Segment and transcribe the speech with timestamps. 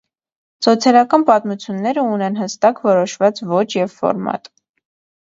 [0.67, 4.55] Սոցիալական պատմությունները ունեն հատուկ որոշված ոճ և ֆորմատ։